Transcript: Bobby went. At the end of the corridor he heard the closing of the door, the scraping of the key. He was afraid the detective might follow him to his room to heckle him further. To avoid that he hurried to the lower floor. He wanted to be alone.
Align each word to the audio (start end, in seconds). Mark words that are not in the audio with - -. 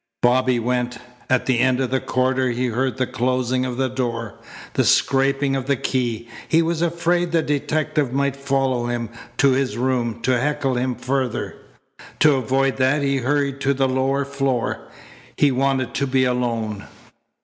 Bobby 0.23 0.57
went. 0.59 0.97
At 1.29 1.45
the 1.45 1.59
end 1.59 1.79
of 1.79 1.91
the 1.91 1.99
corridor 1.99 2.49
he 2.49 2.65
heard 2.69 2.97
the 2.97 3.05
closing 3.05 3.67
of 3.67 3.77
the 3.77 3.87
door, 3.87 4.39
the 4.73 4.83
scraping 4.83 5.55
of 5.55 5.67
the 5.67 5.75
key. 5.75 6.27
He 6.47 6.63
was 6.63 6.81
afraid 6.81 7.31
the 7.31 7.43
detective 7.43 8.11
might 8.11 8.35
follow 8.35 8.87
him 8.87 9.09
to 9.37 9.51
his 9.51 9.77
room 9.77 10.19
to 10.23 10.39
heckle 10.39 10.73
him 10.73 10.95
further. 10.95 11.55
To 12.21 12.33
avoid 12.33 12.77
that 12.77 13.03
he 13.03 13.17
hurried 13.17 13.61
to 13.61 13.75
the 13.75 13.87
lower 13.87 14.25
floor. 14.25 14.87
He 15.37 15.51
wanted 15.51 15.93
to 15.93 16.07
be 16.07 16.25
alone. 16.25 16.85